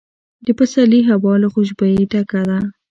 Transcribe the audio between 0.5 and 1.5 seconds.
پسرلي هوا له